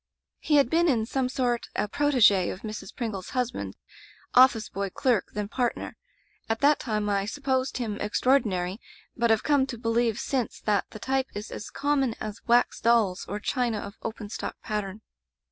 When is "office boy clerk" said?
4.45-5.27